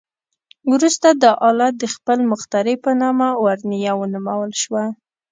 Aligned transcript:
وروسته 0.71 1.07
دا 1.23 1.31
آله 1.49 1.67
د 1.81 1.83
خپل 1.93 2.19
مخترع 2.31 2.75
په 2.85 2.91
نامه 3.01 3.27
ورنیه 3.43 3.93
ونومول 3.99 4.51
شوه. 4.61 4.83